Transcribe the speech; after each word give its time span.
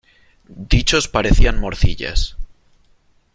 Dichos 0.71 1.07
parecían 1.07 1.59
morcillas. 1.59 2.35